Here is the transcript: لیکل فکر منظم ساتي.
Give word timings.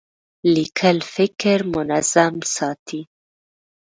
لیکل 0.53 0.97
فکر 1.15 1.57
منظم 1.73 2.33
ساتي. 2.55 3.01